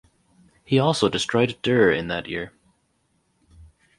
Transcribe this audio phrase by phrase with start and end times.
[0.65, 2.53] He also destroyed Der in that year.